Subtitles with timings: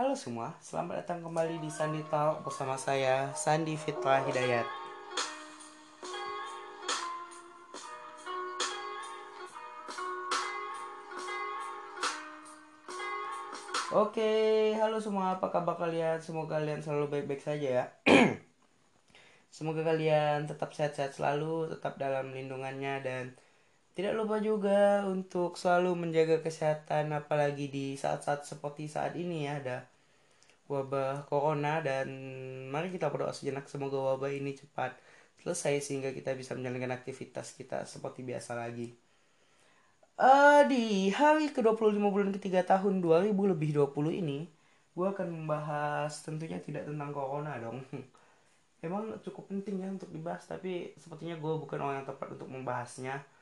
[0.00, 4.64] Halo semua, selamat datang kembali di Sandi Talk bersama saya Sandi Fitra Hidayat.
[13.92, 16.16] Oke, halo semua, apa kabar kalian?
[16.24, 17.84] Semoga kalian selalu baik-baik saja ya.
[19.52, 23.36] Semoga kalian tetap sehat-sehat selalu, tetap dalam lindungannya dan
[24.00, 29.78] tidak lupa juga untuk selalu menjaga kesehatan apalagi di saat-saat seperti saat ini ya ada
[30.72, 32.08] wabah corona dan
[32.72, 34.96] mari kita berdoa sejenak semoga wabah ini cepat
[35.44, 38.96] selesai sehingga kita bisa menjalankan aktivitas kita seperti biasa lagi.
[40.16, 44.48] Uh, di hari ke-25 bulan ketiga tahun 2000 lebih 20 ini,
[44.96, 47.84] gue akan membahas tentunya tidak tentang corona dong.
[48.84, 53.39] Emang cukup penting ya untuk dibahas, tapi sepertinya gue bukan orang yang tepat untuk membahasnya.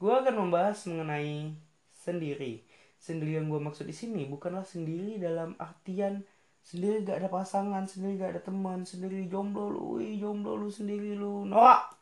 [0.00, 1.52] Gue akan membahas mengenai
[1.92, 2.64] sendiri.
[2.96, 6.24] Sendiri yang gue maksud di sini bukanlah sendiri dalam artian
[6.64, 11.44] sendiri gak ada pasangan, sendiri gak ada teman, sendiri jomblo lu, jomblo lu sendiri lu,
[11.44, 11.92] noak.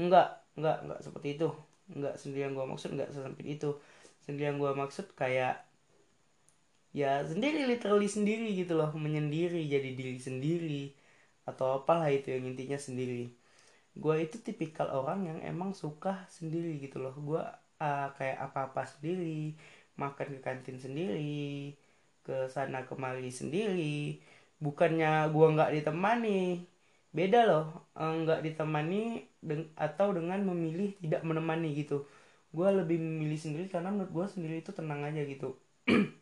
[0.00, 1.48] Enggak, enggak, enggak seperti itu.
[1.92, 3.70] Nggak sendiri yang gue maksud nggak sesempit itu.
[4.24, 5.60] Sendiri yang gue maksud kayak
[6.96, 8.90] ya sendiri literally sendiri gitu loh.
[8.96, 10.84] Menyendiri jadi diri sendiri
[11.44, 13.30] atau apalah itu yang intinya sendiri
[14.02, 17.14] gue itu tipikal orang yang emang suka sendiri gitu loh.
[17.28, 17.42] Gue
[17.84, 19.56] uh, kayak apa-apa sendiri
[20.02, 21.72] makan ke kantin sendiri
[22.26, 24.20] ke sana kemari sendiri.
[24.64, 26.40] Bukannya gue nggak ditemani
[27.16, 27.64] beda loh
[28.00, 31.96] eh, nggak ditemani deng atau dengan memilih tidak menemani gitu.
[32.56, 35.48] Gue lebih memilih sendiri karena menurut gue sendiri itu tenang aja gitu.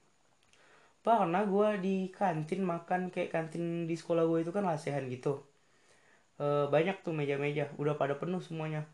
[1.05, 5.33] Karena gue di kantin makan kayak kantin di sekolah gue itu kan lasehan gitu
[6.41, 8.87] e, banyak tuh meja-meja udah pada penuh semuanya.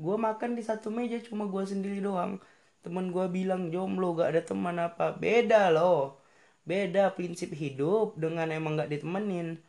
[0.00, 2.40] Gue makan di satu meja cuma gue sendiri doang.
[2.82, 5.14] Temen gue bilang jomblo gak ada teman apa?
[5.14, 6.18] Beda loh.
[6.66, 9.60] Beda prinsip hidup dengan emang gak ditemenin.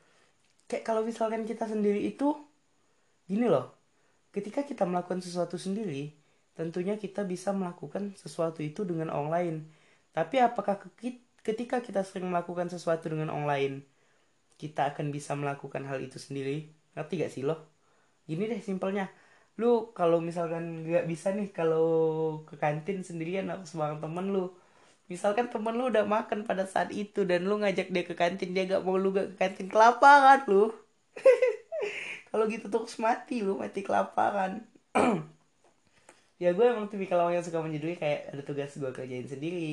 [0.70, 2.34] Kayak kalau misalkan kita sendiri itu
[3.30, 3.76] gini loh.
[4.34, 6.14] Ketika kita melakukan sesuatu sendiri
[6.54, 9.56] tentunya kita bisa melakukan sesuatu itu dengan orang lain.
[10.14, 10.78] Tapi apakah
[11.44, 13.74] ketika kita sering melakukan sesuatu dengan orang lain
[14.58, 17.60] kita akan bisa melakukan hal itu sendiri ngerti gak sih loh
[18.30, 19.06] gini deh simpelnya.
[19.62, 21.88] Lu kalau misalkan gak bisa nih kalau
[22.50, 24.46] ke kantin sendirian harus bareng temen lu.
[25.12, 28.64] Misalkan temen lu udah makan pada saat itu dan lu ngajak dia ke kantin dia
[28.72, 30.72] gak mau lu gak ke kantin kelaparan lu.
[32.30, 34.64] Kalau gitu terus mati lu mati kelaparan.
[36.42, 39.64] Ya gue emang tipikal orang yang suka menyendiri kayak ada tugas gue kerjain sendiri.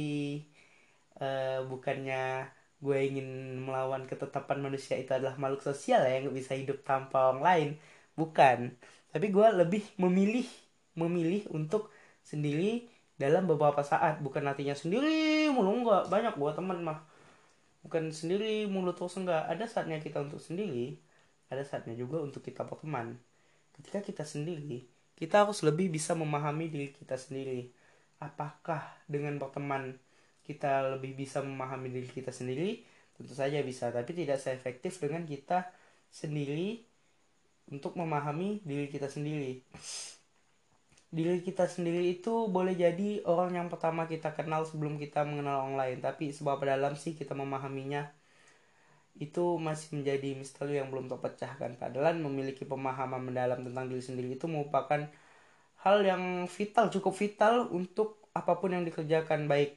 [1.20, 2.48] Uh, bukannya
[2.81, 7.33] gue ingin melawan ketetapan manusia itu adalah makhluk sosial ya yang gak bisa hidup tanpa
[7.33, 7.69] orang lain.
[8.17, 8.59] Bukan.
[9.13, 10.49] Tapi gue lebih memilih
[10.97, 11.93] memilih untuk
[12.25, 12.89] sendiri
[13.21, 14.25] dalam beberapa saat.
[14.25, 17.01] Bukan artinya sendiri mulu enggak banyak buat teman mah.
[17.85, 20.97] Bukan sendiri mulu terus enggak ada saatnya kita untuk sendiri.
[21.53, 23.21] Ada saatnya juga untuk kita berteman.
[23.77, 24.89] Ketika kita sendiri
[25.21, 27.69] kita harus lebih bisa memahami diri kita sendiri.
[28.25, 30.01] Apakah dengan berteman
[30.45, 32.83] kita lebih bisa memahami diri kita sendiri
[33.21, 33.93] tentu saja bisa.
[33.93, 35.69] Tapi tidak seefektif dengan kita
[36.09, 36.81] sendiri
[37.69, 39.61] untuk memahami diri kita sendiri.
[41.11, 45.77] Diri kita sendiri itu boleh jadi orang yang pertama kita kenal sebelum kita mengenal orang
[45.77, 45.99] lain.
[46.00, 48.09] Tapi seberapa dalam sih kita memahaminya
[49.21, 51.77] itu masih menjadi misteri yang belum terpecahkan.
[51.77, 55.05] Padahal memiliki pemahaman mendalam tentang diri sendiri itu merupakan
[55.84, 59.50] hal yang vital cukup vital untuk apa pun yang dikerjakan.
[59.50, 59.77] Baik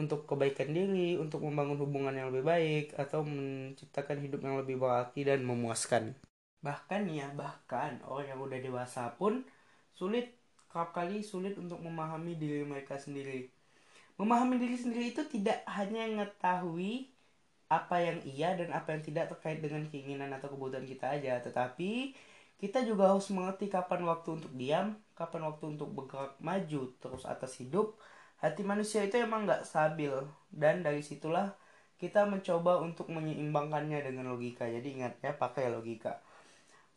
[0.00, 5.28] untuk kebaikan diri untuk membangun hubungan yang lebih baik atau menciptakan hidup yang lebih berarti
[5.28, 6.16] dan memuaskan
[6.62, 9.42] bahkan ya bahkan orang yang udah dewasa pun
[9.90, 10.38] sulit
[10.72, 13.52] kerap kali sulit untuk memahami diri mereka sendiri.
[14.16, 17.12] Memahami diri sendiri itu tidak hanya mengetahui
[17.68, 22.16] apa yang iya dan apa yang tidak terkait dengan keinginan atau kebutuhan kita aja, tetapi
[22.56, 27.52] kita juga harus mengerti kapan waktu untuk diam, kapan waktu untuk bergerak maju terus atas
[27.60, 28.00] hidup.
[28.42, 30.10] Hati manusia itu emang nggak stabil.
[30.50, 31.54] Dan dari situlah
[32.02, 34.66] kita mencoba untuk menyeimbangkannya dengan logika.
[34.66, 36.18] Jadi ingat ya pakai logika.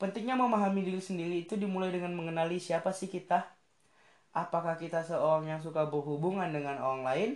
[0.01, 3.45] Pentingnya memahami diri sendiri itu dimulai dengan mengenali siapa sih kita,
[4.35, 7.31] apakah kita seorang yang suka berhubungan dengan orang lain?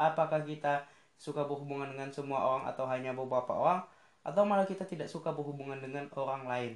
[0.00, 0.86] Apakah kita
[1.18, 3.82] suka berhubungan dengan semua orang atau hanya beberapa orang?
[4.24, 6.72] Atau malah kita tidak suka berhubungan dengan orang lain?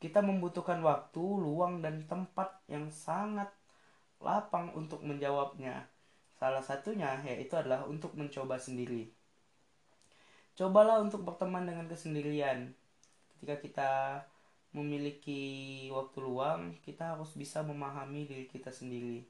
[0.00, 3.52] Kita membutuhkan waktu, luang, dan tempat yang sangat
[4.20, 5.88] lapang untuk menjawabnya.
[6.36, 9.08] Salah satunya yaitu adalah untuk mencoba sendiri.
[10.56, 12.72] Cobalah untuk berteman dengan kesendirian.
[13.36, 13.92] Ketika kita
[14.72, 19.24] memiliki waktu luang, kita harus bisa memahami diri kita sendiri.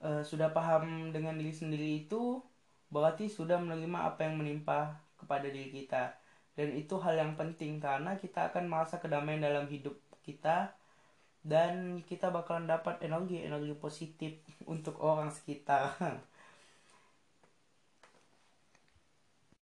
[0.00, 2.42] Uh, sudah paham dengan diri sendiri itu,
[2.90, 6.16] berarti sudah menerima apa yang menimpa kepada diri kita
[6.58, 10.74] dan itu hal yang penting karena kita akan merasa kedamaian dalam hidup kita
[11.40, 14.32] dan kita bakalan dapat energi energi positif
[14.72, 15.96] untuk orang sekitar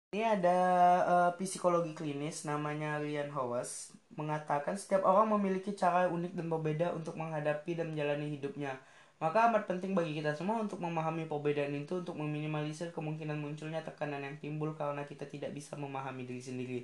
[0.09, 0.59] ini ada
[1.05, 7.15] uh, psikologi klinis namanya Ryan Howes mengatakan setiap orang memiliki cara unik dan berbeda untuk
[7.21, 8.81] menghadapi dan menjalani hidupnya
[9.19, 14.23] maka amat penting bagi kita semua untuk memahami perbedaan itu untuk meminimalisir kemungkinan munculnya tekanan
[14.23, 16.81] yang timbul karena kita tidak bisa memahami diri sendiri.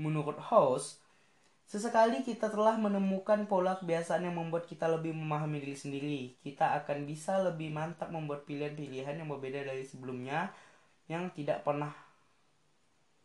[0.00, 0.96] Menurut House,
[1.68, 6.20] sesekali kita telah menemukan pola kebiasaan yang membuat kita lebih memahami diri sendiri.
[6.40, 10.48] Kita akan bisa lebih mantap membuat pilihan-pilihan yang berbeda dari sebelumnya
[11.12, 11.92] yang tidak pernah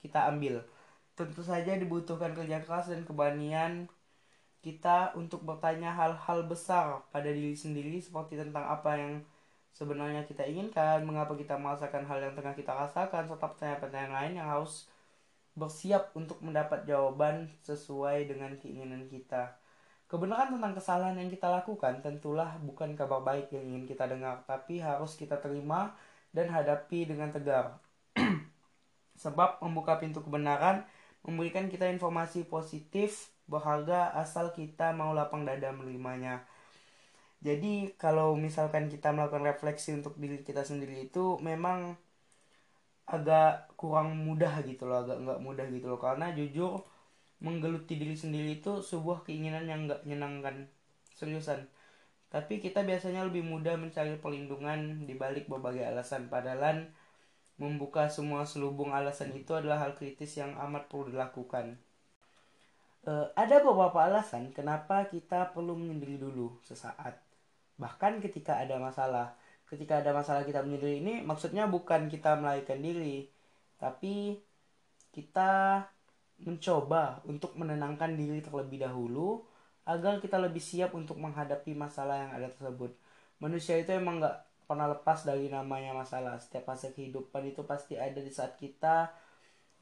[0.04, 0.60] kita ambil.
[1.16, 3.88] Tentu saja dibutuhkan kerja keras dan keberanian
[4.60, 9.14] kita untuk bertanya hal-hal besar pada diri sendiri seperti tentang apa yang
[9.72, 14.48] sebenarnya kita inginkan, mengapa kita merasakan hal yang tengah kita rasakan, serta pertanyaan-pertanyaan lain yang
[14.52, 14.92] harus
[15.54, 19.54] bersiap untuk mendapat jawaban sesuai dengan keinginan kita.
[20.10, 24.78] Kebenaran tentang kesalahan yang kita lakukan tentulah bukan kabar baik yang ingin kita dengar, tapi
[24.78, 25.94] harus kita terima
[26.34, 27.82] dan hadapi dengan tegar.
[29.24, 30.86] Sebab membuka pintu kebenaran
[31.24, 36.44] memberikan kita informasi positif berharga asal kita mau lapang dada menerimanya.
[37.44, 42.00] Jadi kalau misalkan kita melakukan refleksi untuk diri kita sendiri itu memang
[43.08, 46.84] agak kurang mudah gitu loh, agak nggak mudah gitu loh karena jujur
[47.44, 50.68] menggeluti diri sendiri itu sebuah keinginan yang nggak menyenangkan
[51.18, 51.68] seriusan.
[52.34, 56.90] Tapi kita biasanya lebih mudah mencari perlindungan di balik berbagai alasan padahal
[57.62, 61.78] membuka semua selubung alasan itu adalah hal kritis yang amat perlu dilakukan
[63.08, 67.20] uh, ada beberapa alasan kenapa kita perlu menyendiri dulu sesaat.
[67.80, 69.36] Bahkan ketika ada masalah.
[69.70, 73.28] Ketika ada masalah kita menyendiri ini maksudnya bukan kita melarikan diri,
[73.80, 74.38] tapi
[75.14, 75.84] kita
[76.44, 79.46] mencoba untuk menenangkan diri terlebih dahulu
[79.84, 82.92] agar kita lebih siap untuk menghadapi masalah yang ada tersebut.
[83.40, 84.38] Manusia itu emang nggak
[84.68, 86.40] pernah lepas dari namanya masalah.
[86.40, 89.12] Setiap fase kehidupan itu pasti ada di saat kita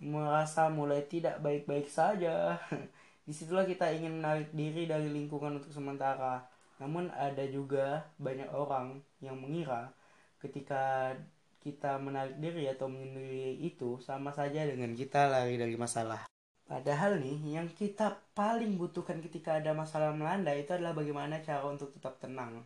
[0.01, 2.57] merasa mulai tidak baik-baik saja.
[3.21, 6.41] Di situlah kita ingin menarik diri dari lingkungan untuk sementara.
[6.81, 9.93] Namun ada juga banyak orang yang mengira
[10.41, 11.13] ketika
[11.61, 16.25] kita menarik diri atau menyendiri itu sama saja dengan kita lari dari masalah.
[16.65, 21.93] Padahal nih, yang kita paling butuhkan ketika ada masalah melanda itu adalah bagaimana cara untuk
[21.93, 22.65] tetap tenang.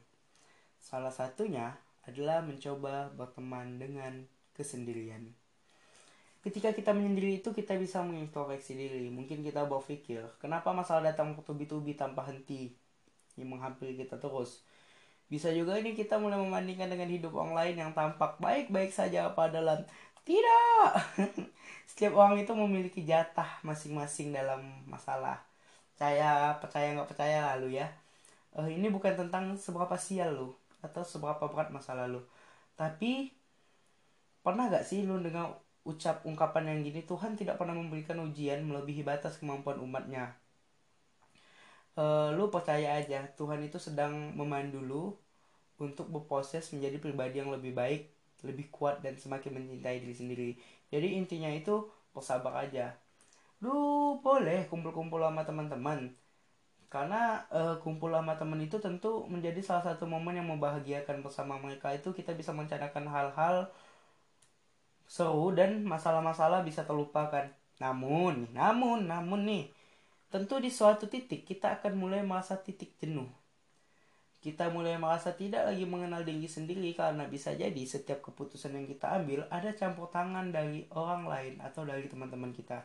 [0.79, 1.75] Salah satunya
[2.07, 4.23] adalah mencoba berteman dengan
[4.55, 5.35] kesendirian
[6.45, 11.97] ketika kita menyendiri itu kita bisa mengintrospeksi diri mungkin kita berpikir kenapa masalah datang bertubi-tubi
[11.97, 12.69] tanpa henti
[13.39, 14.63] yang menghampiri kita terus.
[15.31, 19.83] Bisa juga ini kita mulai membandingkan dengan hidup orang lain yang tampak baik-baik saja padahal
[20.25, 20.91] tidak!
[21.89, 25.41] Setiap orang itu memiliki jatah masing-masing dalam masalah.
[25.93, 27.87] Percaya percaya nggak percaya lalu ya.
[28.55, 30.49] Uh, ini bukan tentang seberapa sial lo
[30.85, 32.21] atau seberapa berat masalah lo
[32.77, 33.31] tapi
[34.45, 39.01] pernah gak sih lu dengar ucap ungkapan yang gini Tuhan tidak pernah memberikan ujian melebihi
[39.01, 40.35] batas kemampuan umatnya
[41.99, 45.03] uh, lu percaya aja Tuhan itu sedang memandu lu
[45.75, 48.15] untuk berproses menjadi pribadi yang lebih baik
[48.45, 50.49] lebih kuat dan semakin mencintai diri sendiri.
[50.93, 52.93] Jadi intinya itu bersabar aja.
[53.63, 56.13] Lu boleh kumpul-kumpul sama teman-teman.
[56.93, 61.91] Karena uh, kumpul sama teman itu tentu menjadi salah satu momen yang membahagiakan bersama mereka.
[61.91, 63.55] Itu kita bisa mencanakan hal-hal
[65.09, 67.49] seru dan masalah-masalah bisa terlupakan.
[67.81, 69.63] Namun, namun, namun nih,
[70.35, 73.31] tentu di suatu titik kita akan mulai merasa titik jenuh.
[74.43, 79.15] Kita mulai merasa tidak lagi mengenal diri sendiri karena bisa jadi setiap keputusan yang kita
[79.15, 82.83] ambil ada campur tangan dari orang lain atau dari teman-teman kita.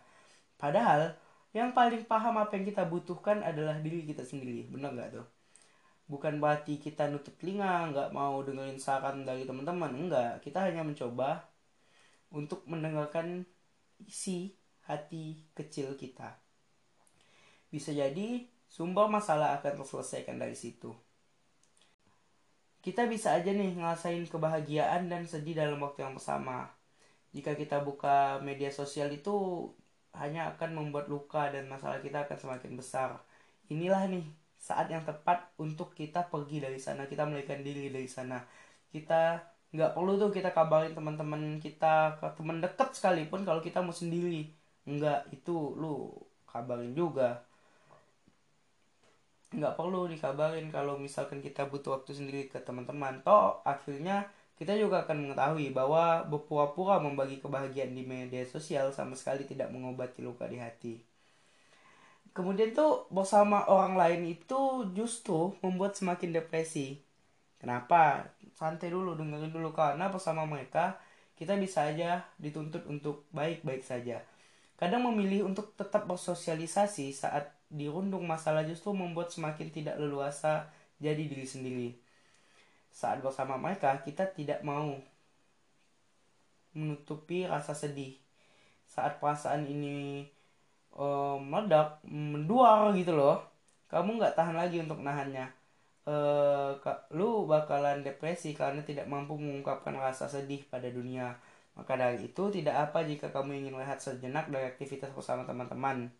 [0.62, 1.18] Padahal
[1.50, 4.70] yang paling paham apa yang kita butuhkan adalah diri kita sendiri.
[4.70, 5.26] Benar nggak tuh?
[6.06, 9.90] Bukan berarti kita nutup telinga, nggak mau dengerin saran dari teman-teman.
[9.90, 11.50] Enggak, kita hanya mencoba
[12.30, 13.42] untuk mendengarkan
[13.98, 14.54] isi
[14.86, 16.38] hati kecil kita.
[17.70, 20.90] Bisa jadi sumber masalah akan terselesaikan dari situ.
[22.80, 26.70] Kita bisa aja nih ngerasain kebahagiaan dan sedih dalam waktu yang bersama.
[27.30, 29.68] Jika kita buka media sosial itu
[30.16, 33.10] hanya akan membuat luka dan masalah kita akan semakin besar.
[33.70, 34.26] Inilah nih
[34.58, 38.42] saat yang tepat untuk kita pergi dari sana, kita melarikan diri dari sana.
[38.90, 39.38] Kita
[39.70, 44.50] nggak perlu tuh kita kabarin teman-teman kita ke teman dekat sekalipun kalau kita mau sendiri
[44.82, 46.10] nggak itu lu
[46.50, 47.46] kabarin juga
[49.50, 54.30] nggak perlu dikabarin kalau misalkan kita butuh waktu sendiri ke teman-teman toh akhirnya
[54.60, 60.20] kita juga akan mengetahui bahwa berpura-pura membagi kebahagiaan di media sosial sama sekali tidak mengobati
[60.20, 61.00] luka di hati.
[62.36, 67.00] Kemudian tuh bersama orang lain itu justru membuat semakin depresi.
[67.56, 68.28] Kenapa?
[68.52, 71.00] Santai dulu, dengerin dulu karena bersama mereka
[71.40, 74.20] kita bisa aja dituntut untuk baik-baik saja.
[74.76, 80.66] Kadang memilih untuk tetap bersosialisasi saat dirundung masalah justru membuat semakin tidak leluasa
[80.98, 81.88] jadi diri sendiri.
[82.90, 84.98] Saat bersama mereka kita tidak mau
[86.74, 88.18] menutupi rasa sedih.
[88.90, 90.26] Saat perasaan ini
[90.98, 93.50] uh, meledak menduar gitu loh
[93.90, 95.50] kamu nggak tahan lagi untuk nahannya.
[96.06, 96.74] Uh,
[97.14, 101.38] lu bakalan depresi karena tidak mampu mengungkapkan rasa sedih pada dunia.
[101.74, 106.10] Maka dari itu tidak apa jika kamu ingin melihat sejenak dari aktivitas bersama teman-teman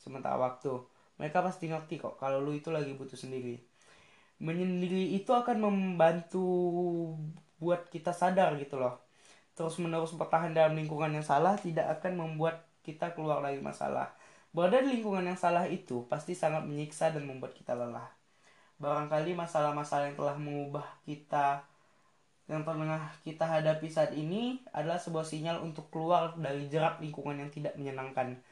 [0.00, 0.80] sementara waktu
[1.20, 3.60] mereka pasti ngerti kok kalau lu itu lagi butuh sendiri.
[4.40, 6.48] Menyendiri itu akan membantu
[7.60, 9.04] buat kita sadar gitu loh.
[9.52, 14.16] Terus menerus bertahan dalam lingkungan yang salah tidak akan membuat kita keluar dari masalah.
[14.56, 18.08] Berada di lingkungan yang salah itu pasti sangat menyiksa dan membuat kita lelah.
[18.80, 21.68] Barangkali masalah-masalah yang telah mengubah kita
[22.50, 27.50] yang tengah kita hadapi saat ini adalah sebuah sinyal untuk keluar dari jerat lingkungan yang
[27.54, 28.42] tidak menyenangkan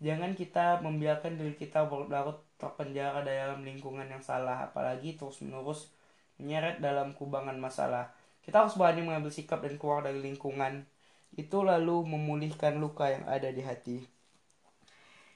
[0.00, 5.92] Jangan kita membiarkan diri kita berlarut terpenjara dalam lingkungan yang salah, apalagi terus-menerus
[6.40, 8.16] menyeret dalam kubangan masalah.
[8.40, 10.88] Kita harus berani mengambil sikap dan keluar dari lingkungan
[11.36, 13.98] itu lalu memulihkan luka yang ada di hati.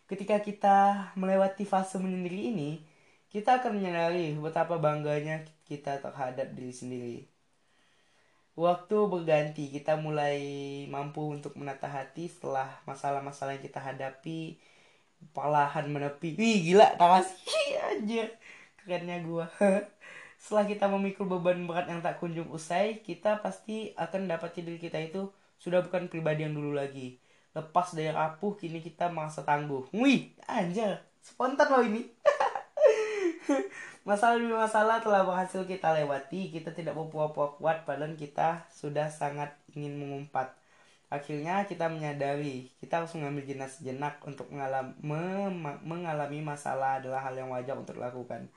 [0.09, 0.77] Ketika kita
[1.17, 2.71] melewati fase menyendiri ini,
[3.29, 7.19] kita akan menyadari betapa bangganya kita terhadap diri sendiri.
[8.55, 10.39] Waktu berganti, kita mulai
[10.87, 14.63] mampu untuk menata hati setelah masalah-masalah yang kita hadapi
[15.35, 16.39] perlahan menepi.
[16.39, 18.29] Wih, gila, makasih anjir.
[18.79, 19.51] Kerennya gua.
[20.43, 25.01] setelah kita memikul beban berat yang tak kunjung usai, kita pasti akan dapat diri kita
[25.01, 27.19] itu sudah bukan pribadi yang dulu lagi.
[27.57, 29.89] Lepas dari rapuh, kini kita merasa tangguh.
[29.97, 31.01] Wih, anjir.
[31.25, 32.07] Spontan loh ini.
[34.09, 39.53] Masalah demi masalah telah berhasil kita lewati, kita tidak berpura-pura kuat padahal kita sudah sangat
[39.73, 40.53] ingin mengumpat.
[41.13, 44.93] Akhirnya kita menyadari kita harus mengambil jenas sejenak untuk mengalami,
[45.85, 48.49] mengalami masalah adalah hal yang wajar untuk dilakukan.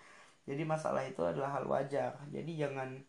[0.48, 2.16] Jadi masalah itu adalah hal wajar.
[2.32, 3.00] Jadi jangan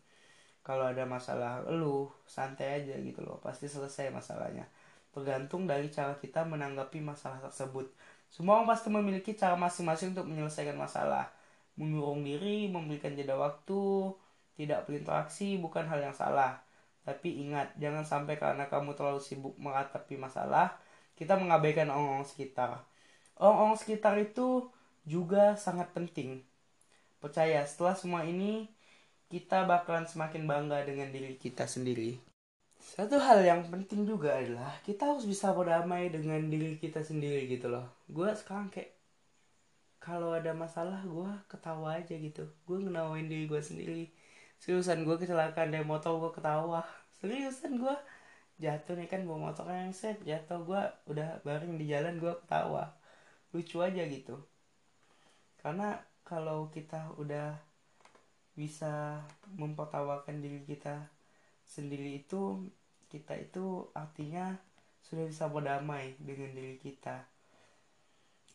[0.61, 4.67] kalau ada masalah lu santai aja gitu loh, pasti selesai masalahnya.
[5.15, 7.89] Tergantung dari cara kita menanggapi masalah tersebut.
[8.29, 11.38] Semua orang pasti memiliki cara masing-masing untuk menyelesaikan masalah
[11.79, 14.11] mengurung diri, memberikan jeda waktu,
[14.59, 16.59] tidak berinteraksi bukan hal yang salah.
[17.07, 20.75] Tapi ingat, jangan sampai karena kamu terlalu sibuk meratapi masalah,
[21.15, 22.83] kita mengabaikan ong-ong sekitar.
[23.39, 24.67] Ong-ong sekitar itu
[25.07, 26.43] juga sangat penting.
[27.23, 28.67] Percaya, setelah semua ini,
[29.31, 32.19] kita bakalan semakin bangga dengan diri kita sendiri.
[32.79, 37.71] Satu hal yang penting juga adalah kita harus bisa berdamai dengan diri kita sendiri gitu
[37.71, 37.87] loh.
[38.07, 38.98] Gue sekarang kayak
[39.99, 42.47] kalau ada masalah gue ketawa aja gitu.
[42.63, 44.05] Gue ngenawain diri gue sendiri.
[44.59, 46.83] Seriusan gue kecelakaan dari motor gue ketawa.
[47.19, 47.95] Seriusan gue
[48.59, 50.63] jatuh nih kan bawa motor yang set jatuh.
[50.63, 52.95] Gue udah baring di jalan gue ketawa.
[53.51, 54.39] Lucu aja gitu.
[55.59, 57.59] Karena kalau kita udah
[58.55, 59.23] bisa
[59.55, 61.07] mempertawakan diri kita
[61.63, 62.67] sendiri itu
[63.07, 64.59] kita itu artinya
[64.99, 67.23] sudah bisa berdamai dengan diri kita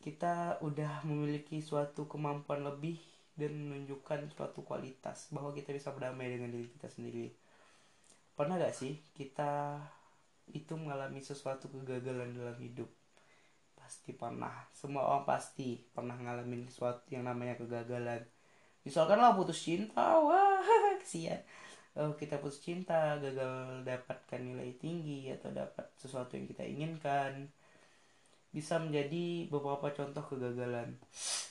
[0.04, 3.00] kita udah memiliki suatu kemampuan lebih
[3.40, 7.32] dan menunjukkan suatu kualitas bahwa kita bisa berdamai dengan diri kita sendiri.
[8.37, 9.80] Pernah gak sih kita
[10.52, 12.92] itu mengalami sesuatu kegagalan dalam hidup?
[13.73, 14.68] Pasti pernah.
[14.76, 18.20] Semua orang pasti pernah ngalamin sesuatu yang namanya kegagalan.
[18.84, 20.61] Misalkan lah putus cinta wah
[21.00, 21.40] kesian.
[21.96, 27.49] Oh, kita putus cinta gagal dapatkan nilai tinggi atau dapat sesuatu yang kita inginkan
[28.54, 30.94] bisa menjadi beberapa contoh kegagalan.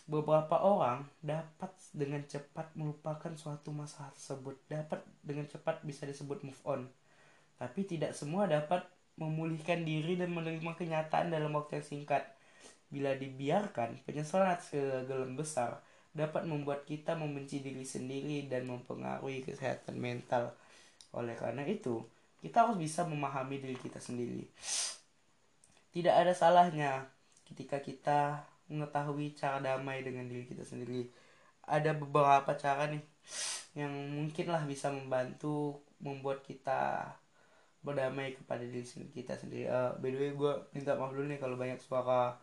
[0.08, 6.64] Beberapa orang dapat dengan cepat melupakan suatu masalah tersebut, dapat dengan cepat bisa disebut move
[6.64, 6.88] on.
[7.60, 8.88] Tapi tidak semua dapat
[9.20, 12.24] memulihkan diri dan menerima kenyataan dalam waktu yang singkat.
[12.88, 15.84] Bila dibiarkan, penyesalan atas kegagalan besar
[16.16, 20.56] dapat membuat kita membenci diri sendiri dan mempengaruhi kesehatan mental.
[21.12, 22.00] Oleh karena itu,
[22.40, 24.48] kita harus bisa memahami diri kita sendiri
[25.94, 27.06] tidak ada salahnya
[27.46, 31.08] ketika kita mengetahui cara damai dengan diri kita sendiri.
[31.64, 33.04] Ada beberapa cara nih
[33.78, 37.14] yang mungkinlah bisa membantu membuat kita
[37.86, 38.84] berdamai kepada diri
[39.14, 39.70] kita sendiri.
[39.70, 42.36] Uh, by the way gue minta maaf dulu nih kalau banyak suara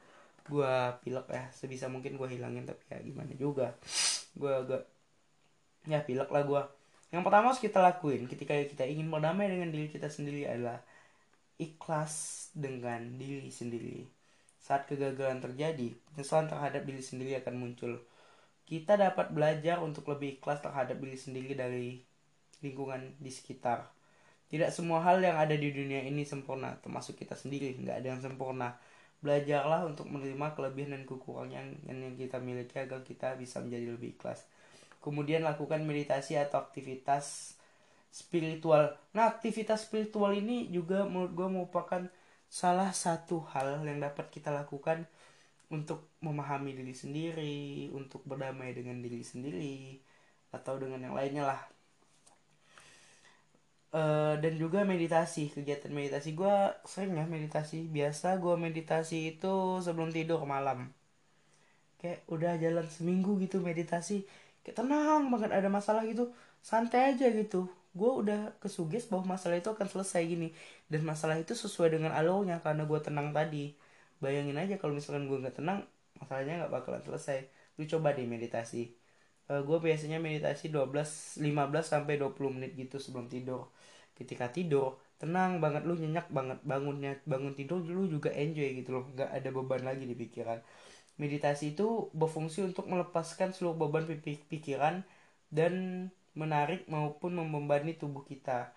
[0.47, 1.45] gue pilek ya.
[1.51, 3.75] Sebisa mungkin gue hilangin tapi ya gimana juga.
[4.39, 4.83] Gue agak
[5.89, 6.63] ya pilek lah gue
[7.11, 10.79] yang pertama harus kita lakuin ketika kita ingin berdamai dengan diri kita sendiri adalah
[11.61, 14.09] ikhlas dengan diri sendiri.
[14.65, 18.01] Saat kegagalan terjadi penyesalan terhadap diri sendiri akan muncul.
[18.65, 22.01] Kita dapat belajar untuk lebih ikhlas terhadap diri sendiri dari
[22.65, 23.93] lingkungan di sekitar.
[24.51, 27.77] Tidak semua hal yang ada di dunia ini sempurna termasuk kita sendiri.
[27.77, 28.81] Nggak ada yang sempurna.
[29.21, 34.17] Belajarlah untuk menerima kelebihan dan kekurangan yang, yang kita miliki agar kita bisa menjadi lebih
[34.17, 34.49] ikhlas.
[35.05, 37.57] Kemudian lakukan meditasi atau aktivitas
[38.11, 38.99] spiritual.
[39.15, 42.03] Nah aktivitas spiritual ini juga menurut gue merupakan
[42.51, 45.07] salah satu hal yang dapat kita lakukan
[45.71, 50.03] untuk memahami diri sendiri untuk berdamai dengan diri sendiri
[50.51, 51.63] atau dengan yang lainnya lah.
[53.91, 56.35] Uh, dan juga meditasi kegiatan meditasi.
[56.35, 56.55] Gue
[56.87, 57.87] sering ya meditasi.
[57.87, 60.91] Biasa gue meditasi itu sebelum tidur malam.
[62.03, 64.27] Kayak udah jalan seminggu gitu meditasi.
[64.67, 66.35] Kayak tenang banget ada masalah gitu.
[66.63, 70.49] Santai aja gitu gue udah kesuges bahwa masalah itu akan selesai gini.
[70.87, 73.75] Dan masalah itu sesuai dengan alurnya karena gue tenang tadi.
[74.23, 75.83] Bayangin aja kalau misalkan gue nggak tenang
[76.21, 77.39] masalahnya nggak bakalan selesai.
[77.79, 78.95] Lu coba deh meditasi.
[79.51, 83.71] Uh, eh, gue biasanya meditasi 12 15 sampai 20 menit gitu sebelum tidur.
[84.15, 89.05] Ketika tidur tenang banget lu nyenyak banget bangunnya bangun tidur lu juga enjoy gitu loh.
[89.15, 90.59] Nggak ada beban lagi di pikiran.
[91.21, 94.09] Meditasi itu berfungsi untuk melepaskan seluruh beban
[94.49, 95.05] pikiran
[95.53, 95.75] dan
[96.37, 98.71] menarik maupun membebani tubuh kita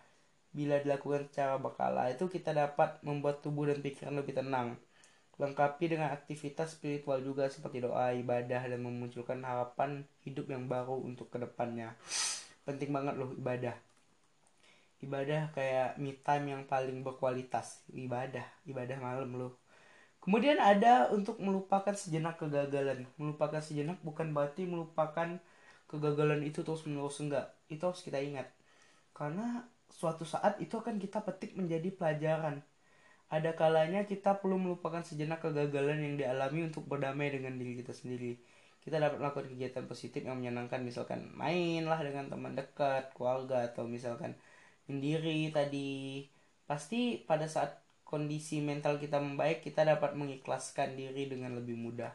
[0.53, 4.77] bila dilakukan secara berkala itu kita dapat membuat tubuh dan pikiran lebih tenang
[5.41, 11.33] lengkapi dengan aktivitas spiritual juga seperti doa, ibadah, dan memunculkan harapan hidup yang baru untuk
[11.33, 11.98] ke depannya.
[12.63, 13.74] Penting banget loh ibadah.
[15.03, 17.81] Ibadah kayak me time yang paling berkualitas.
[17.91, 19.53] Ibadah, ibadah malam loh.
[20.24, 23.03] Kemudian ada untuk melupakan sejenak kegagalan.
[23.19, 25.41] Melupakan sejenak bukan berarti melupakan
[25.93, 27.53] kegagalan itu terus menerus enggak.
[27.69, 28.50] Itu harus kita ingat.
[29.13, 29.62] Karena
[29.93, 32.65] suatu saat itu akan kita petik menjadi pelajaran
[33.33, 38.38] ada kalanya kita perlu melupakan sejenak kegagalan yang dialami untuk berdamai dengan diri kita sendiri.
[38.86, 43.89] Kita dapat melakukan kegiatan positif yang menyenangkan, misalkan main lah dengan teman dekat, keluarga, atau
[43.89, 44.38] misalkan
[44.86, 46.29] sendiri tadi.
[46.69, 52.13] Pasti pada saat kondisi mental kita membaik, kita dapat mengikhlaskan diri dengan lebih mudah.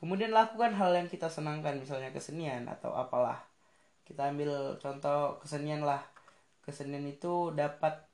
[0.00, 3.40] Kemudian lakukan hal yang kita senangkan, misalnya kesenian atau apalah.
[4.04, 6.02] Kita ambil contoh kesenian lah.
[6.60, 8.04] Kesenian itu dapat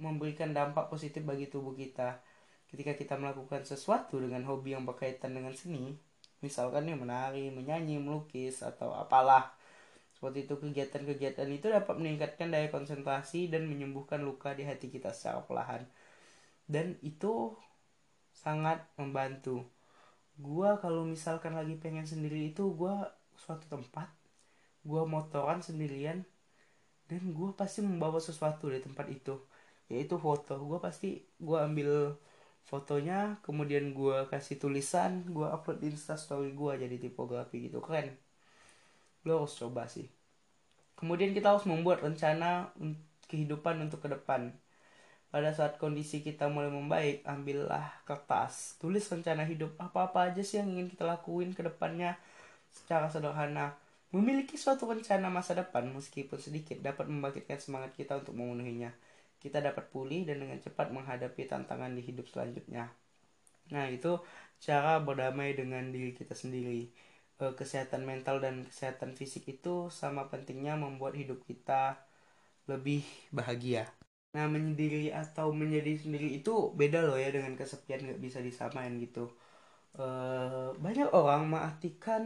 [0.00, 2.24] memberikan dampak positif bagi tubuh kita
[2.72, 5.98] ketika kita melakukan sesuatu dengan hobi yang berkaitan dengan seni
[6.40, 9.52] misalkan nih menari menyanyi melukis atau apalah
[10.16, 15.44] seperti itu kegiatan-kegiatan itu dapat meningkatkan daya konsentrasi dan menyembuhkan luka di hati kita secara
[15.44, 15.84] perlahan
[16.64, 17.52] dan itu
[18.32, 19.66] sangat membantu
[20.46, 22.94] gua kalau misalkan lagi pengen sendiri itu gua
[23.42, 24.08] suatu tempat
[24.88, 26.18] gua motoran sendirian
[27.10, 29.34] dan gua pasti membawa sesuatu di tempat itu
[29.92, 30.54] yaitu foto.
[30.70, 31.08] Gue pasti
[31.42, 31.90] gue ambil
[32.70, 37.82] fotonya kemudian gue kasih tulisan gue upload di instastory gue jadi tipografi gitu.
[37.82, 38.14] Keren.
[39.26, 40.06] Lo harus coba sih.
[40.98, 42.70] Kemudian kita harus membuat rencana
[43.30, 44.54] kehidupan untuk ke depan
[45.30, 50.74] pada saat kondisi kita mulai membaik ambillah kertas tulis rencana hidup apa-apa aja sih yang
[50.74, 52.18] ingin kita lakuin ke depannya
[52.70, 53.78] secara sederhana
[54.10, 58.90] memiliki suatu rencana masa depan meskipun sedikit dapat membangkitkan semangat kita untuk memenuhinya
[59.40, 62.92] kita dapat pulih dan dengan cepat menghadapi tantangan di hidup selanjutnya.
[63.72, 64.20] Nah, itu
[64.60, 66.92] cara berdamai dengan diri kita sendiri.
[67.40, 71.96] E, kesehatan mental dan kesehatan fisik itu sama pentingnya membuat hidup kita
[72.68, 73.00] lebih
[73.32, 73.88] bahagia.
[74.36, 79.24] Nah, menyendiri atau menjadi sendiri itu beda loh ya dengan kesepian nggak bisa disamain gitu.
[80.02, 80.04] E,
[80.84, 82.22] banyak orang mengartikan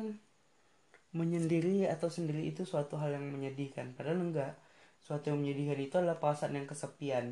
[1.18, 4.52] menyendiri atau sendiri itu suatu hal yang menyedihkan, padahal enggak.
[5.06, 7.26] Suatu yang menyedihkan itu adalah perasaan yang kesepian.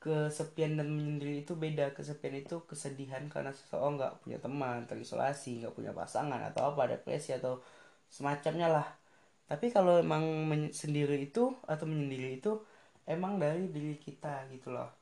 [0.00, 1.92] Kesepian dan menyendiri itu beda.
[1.96, 7.30] Kesepian itu kesedihan karena seseorang nggak punya teman terisolasi nggak punya pasangan atau apa depresi
[7.36, 7.60] atau
[8.08, 8.86] semacamnya lah.
[9.50, 10.24] Tapi kalau emang
[10.72, 12.52] sendiri itu atau menyendiri itu
[13.10, 15.00] emang dari diri kita gitu loh.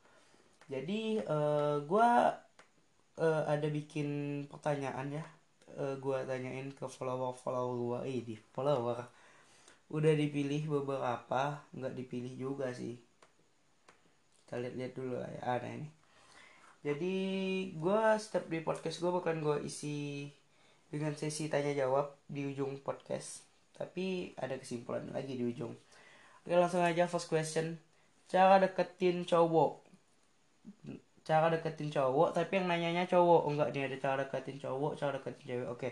[0.69, 2.09] Jadi uh, eh, gue
[3.21, 5.25] uh, ada bikin pertanyaan ya.
[5.77, 9.05] Uh, eh, gue tanyain ke follower follower gue di follower.
[9.89, 12.97] Udah dipilih beberapa nggak dipilih juga sih.
[14.45, 15.41] Kita lihat-lihat dulu ya.
[15.45, 15.89] Ada ini.
[16.79, 17.15] Jadi
[17.75, 20.29] gue step di podcast gue bukan gue isi
[20.89, 23.45] dengan sesi tanya jawab di ujung podcast.
[23.73, 25.73] Tapi ada kesimpulan lagi di ujung.
[26.45, 27.88] Oke langsung aja first question
[28.29, 29.71] cara deketin cowok.
[31.25, 33.41] Cara deketin cowok tapi yang nanyanya cowok.
[33.49, 35.67] Enggak nih ada cara deketin cowok cara deketin cewek.
[35.73, 35.89] Oke.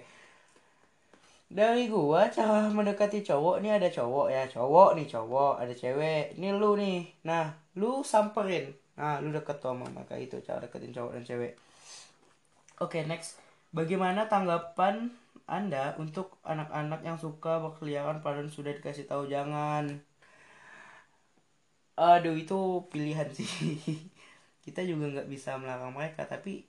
[1.47, 4.43] Dari gua cara mendekati cowok nih ada cowok ya.
[4.45, 5.53] Cowok nih cowok.
[5.65, 7.09] Ada cewek ini lu nih.
[7.25, 8.69] Nah lu samperin.
[9.01, 11.53] Nah lu deket sama mereka itu cara deketin cowok dan cewek.
[12.77, 13.41] Oke okay, next.
[13.73, 15.09] Bagaimana tanggapan
[15.47, 20.03] anda untuk anak-anak yang suka berkeliaran padahal sudah dikasih tahu jangan
[21.97, 22.57] aduh itu
[22.93, 23.49] pilihan sih.
[24.63, 26.63] Kita juga nggak bisa melarang mereka tapi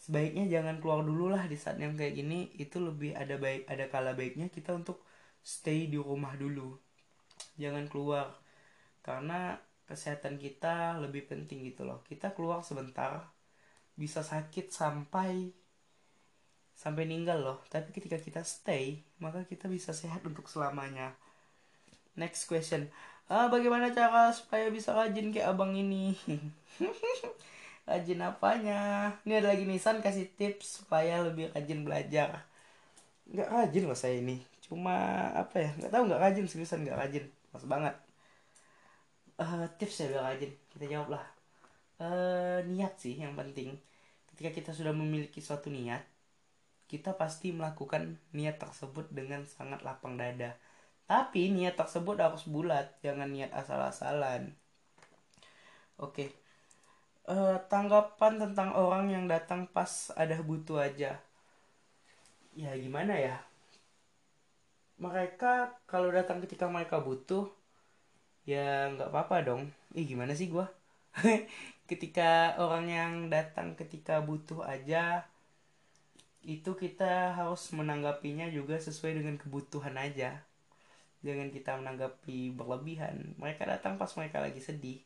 [0.00, 2.48] sebaiknya jangan keluar dulu lah di saat yang kayak gini.
[2.56, 5.04] Itu lebih ada baik ada kala baiknya kita untuk
[5.44, 6.80] stay di rumah dulu.
[7.60, 8.32] Jangan keluar
[9.04, 12.00] karena kesehatan kita lebih penting gitu loh.
[12.08, 13.28] Kita keluar sebentar
[13.94, 15.52] bisa sakit sampai
[16.72, 17.58] sampai meninggal loh.
[17.68, 21.12] Tapi ketika kita stay maka kita bisa sehat untuk selamanya.
[22.16, 22.88] Next question
[23.32, 26.16] ah, bagaimana cara supaya bisa rajin kayak abang ini?
[27.88, 29.12] Rajin apanya?
[29.28, 32.48] Ini ada lagi Nisan kasih tips supaya lebih rajin belajar.
[33.28, 34.40] Nggak rajin loh saya ini.
[34.64, 35.70] Cuma apa ya?
[35.76, 37.24] Nggak tahu nggak rajin seriusan nggak rajin.
[37.52, 37.94] Mas banget.
[39.36, 40.52] Uh, tips ya biar rajin.
[40.72, 41.24] Kita jawab lah.
[42.00, 43.76] Uh, niat sih yang penting.
[44.32, 46.00] Ketika kita sudah memiliki suatu niat
[46.84, 50.54] kita pasti melakukan niat tersebut dengan sangat lapang dada
[51.10, 54.52] tapi niat tersebut harus bulat jangan niat asal-asalan.
[55.98, 56.28] Oke.
[56.28, 56.30] Okay
[57.28, 61.20] uh, tanggapan tentang orang yang datang pas ada butuh aja.
[62.54, 63.36] Ya gimana ya?
[65.00, 67.50] Mereka kalau datang ketika mereka butuh
[68.46, 69.62] ya nggak apa-apa dong.
[69.96, 70.66] Ih gimana sih gue
[71.90, 75.26] ketika orang yang datang ketika butuh aja
[76.44, 80.44] itu kita harus menanggapinya juga sesuai dengan kebutuhan aja
[81.24, 85.00] jangan kita menanggapi berlebihan mereka datang pas mereka lagi sedih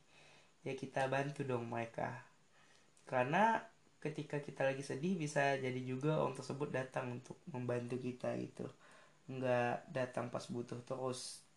[0.67, 2.19] ya kita bantu dong mereka
[3.07, 3.63] karena
[4.03, 8.67] ketika kita lagi sedih bisa jadi juga orang tersebut datang untuk membantu kita itu
[9.31, 11.49] nggak datang pas butuh terus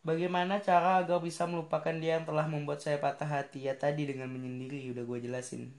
[0.00, 3.68] Bagaimana cara agar bisa melupakan dia yang telah membuat saya patah hati?
[3.68, 5.76] Ya tadi dengan menyendiri, udah gue jelasin.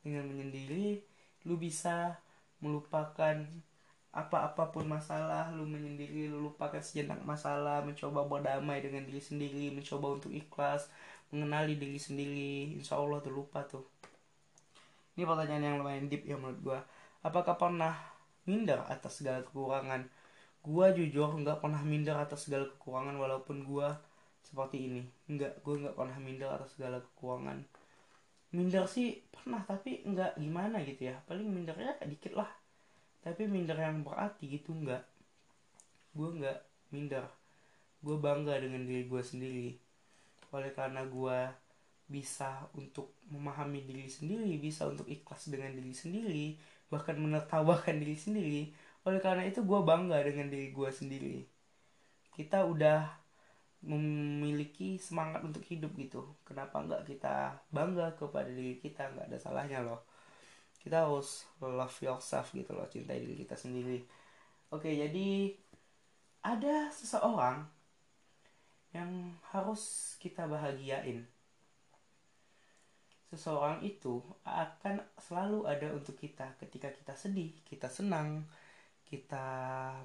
[0.00, 1.04] Dengan menyendiri,
[1.44, 2.16] lu bisa
[2.64, 3.44] melupakan
[4.16, 10.32] apa-apapun masalah lu menyendiri lu lupakan sejenak masalah mencoba berdamai dengan diri sendiri mencoba untuk
[10.32, 10.88] ikhlas
[11.28, 13.84] mengenali diri sendiri insya Allah tuh lupa tuh.
[15.16, 16.80] Ini pertanyaan yang lumayan deep ya menurut gua.
[17.24, 17.92] Apakah pernah
[18.48, 20.08] minder atas segala kekurangan?
[20.64, 24.00] Gua jujur nggak pernah minder atas segala kekurangan walaupun gua
[24.40, 25.02] seperti ini.
[25.28, 27.58] Nggak gua nggak pernah minder atas segala kekurangan.
[28.56, 31.20] Minder sih pernah tapi nggak gimana gitu ya.
[31.28, 32.48] Paling mindernya dikit lah
[33.26, 35.02] tapi minder yang berarti gitu nggak.
[36.14, 36.58] Gue nggak
[36.94, 37.26] minder.
[37.98, 39.74] Gue bangga dengan diri gue sendiri.
[40.54, 41.38] Oleh karena gue
[42.06, 46.54] bisa untuk memahami diri sendiri bisa untuk ikhlas dengan diri sendiri
[46.86, 48.62] bahkan menertawakan diri sendiri
[49.02, 51.42] oleh karena itu gue bangga dengan diri gue sendiri.
[52.30, 53.10] Kita udah
[53.82, 56.22] memiliki semangat untuk hidup gitu.
[56.46, 59.10] Kenapa nggak kita bangga kepada diri kita?
[59.10, 60.06] Nggak ada salahnya loh
[60.86, 64.06] kita harus love yourself gitu loh cintai diri kita sendiri.
[64.70, 65.50] Oke jadi
[66.46, 67.66] ada seseorang
[68.94, 71.26] yang harus kita bahagiain.
[73.34, 76.54] Seseorang itu akan selalu ada untuk kita.
[76.62, 78.46] Ketika kita sedih kita senang
[79.10, 79.42] kita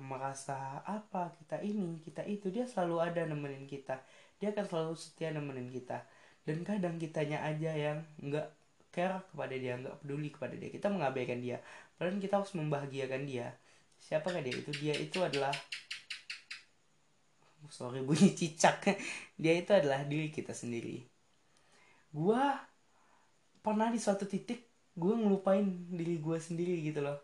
[0.01, 4.01] merasa apa kita ini kita itu dia selalu ada nemenin kita.
[4.41, 6.01] Dia akan selalu setia nemenin kita.
[6.41, 8.60] Dan kadang kitanya aja yang nggak
[8.91, 10.69] care kepada dia nggak peduli kepada dia.
[10.69, 11.63] Kita mengabaikan dia.
[11.95, 13.55] Padahal kita harus membahagiakan dia.
[13.97, 14.53] Siapakah dia?
[14.53, 15.55] Itu dia itu adalah
[17.71, 18.83] sorry bunyi cicak.
[19.41, 21.01] Dia itu adalah diri kita sendiri.
[22.11, 22.59] Gua
[23.63, 27.15] pernah di suatu titik gue ngelupain diri gue sendiri gitu loh.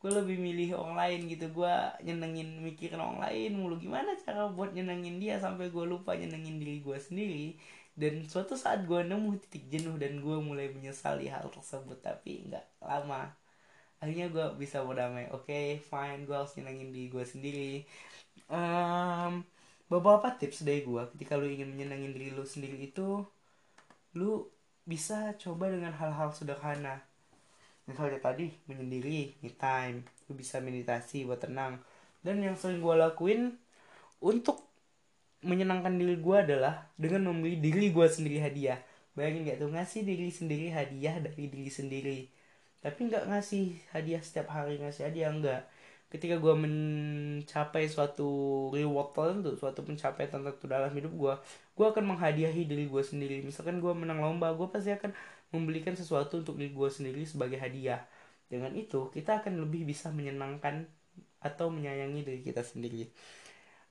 [0.00, 1.52] Gue lebih milih orang lain gitu.
[1.52, 3.76] Gue nyenengin mikirin orang lain mulu.
[3.76, 7.60] Gimana cara buat nyenengin dia sampai gue lupa nyenengin diri gue sendiri
[7.94, 12.82] dan suatu saat gue nemu titik jenuh dan gue mulai menyesali hal tersebut tapi nggak
[12.82, 13.30] lama.
[14.02, 15.30] Akhirnya gue bisa berdamai.
[15.30, 16.26] Oke okay, fine.
[16.26, 17.74] Gue harus nyenengin diri gue sendiri.
[18.50, 19.46] Um,
[19.86, 23.22] beberapa tips dari gue ketika lu ingin menyenangin diri lu sendiri itu
[24.18, 24.50] lu
[24.84, 26.98] bisa coba dengan hal-hal sederhana.
[27.86, 30.02] Misalnya tadi menyendiri me time.
[30.26, 31.78] Lu bisa meditasi buat tenang.
[32.26, 33.54] Dan yang sering gue lakuin
[34.18, 34.66] untuk
[35.44, 38.80] menyenangkan diri gue adalah dengan memberi diri gue sendiri hadiah.
[39.14, 42.18] Bayangin gak tuh ngasih diri sendiri hadiah dari diri sendiri.
[42.84, 43.64] Tapi nggak ngasih
[43.96, 45.62] hadiah setiap hari ngasih hadiah enggak
[46.12, 48.28] ketika gue mencapai suatu
[48.70, 51.34] reward tertentu suatu pencapaian tertentu dalam hidup gue
[51.74, 53.40] gue akan menghadiahi diri gue sendiri.
[53.40, 55.10] Misalkan gue menang lomba gue pasti akan
[55.50, 58.04] membelikan sesuatu untuk diri gue sendiri sebagai hadiah.
[58.46, 60.86] Dengan itu kita akan lebih bisa menyenangkan
[61.40, 63.08] atau menyayangi diri kita sendiri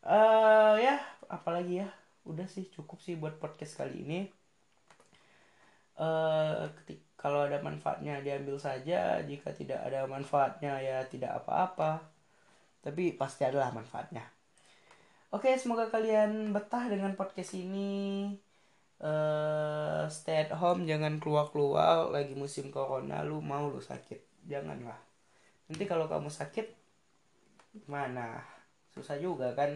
[0.08, 1.00] uh, ya
[1.32, 1.90] apalagi ya?
[2.24, 4.20] Udah sih cukup sih buat podcast kali ini.
[5.94, 6.68] Uh,
[7.20, 9.20] kalau ada manfaatnya diambil saja.
[9.24, 12.04] Jika tidak ada manfaatnya ya tidak apa-apa.
[12.84, 14.24] Tapi pasti adalah manfaatnya.
[15.34, 18.36] Oke semoga kalian betah dengan podcast ini.
[19.04, 24.48] Uh, stay at home jangan keluar keluar lagi musim corona lu mau lu sakit.
[24.48, 25.00] Janganlah.
[25.68, 26.68] Nanti kalau kamu sakit
[27.90, 28.46] mana
[28.94, 29.74] susah juga kan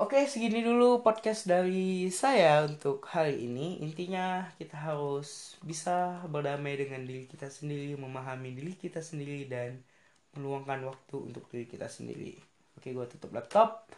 [0.00, 3.84] Oke, segini dulu podcast dari saya untuk hari ini.
[3.84, 9.84] Intinya kita harus bisa berdamai dengan diri kita sendiri, memahami diri kita sendiri dan
[10.32, 12.40] meluangkan waktu untuk diri kita sendiri.
[12.80, 13.92] Oke, gue tutup laptop.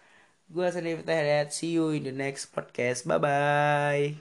[0.50, 3.06] Gue sendiri Fatah See you in the next podcast.
[3.06, 4.18] Bye bye.